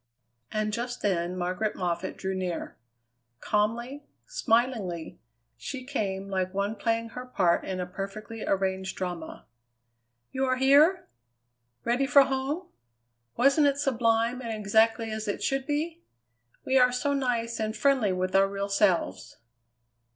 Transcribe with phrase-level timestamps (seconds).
[0.51, 2.75] And just then Margaret Moffatt drew near.
[3.39, 5.19] Calmly, smilingly,
[5.57, 9.45] she came like one playing her part in a perfectly arranged drama.
[10.31, 11.07] "You are here?
[11.83, 12.69] Ready for home?
[13.37, 16.01] Wasn't it sublime and exactly as it should be?
[16.65, 19.37] We are so nice and friendly with our real selves."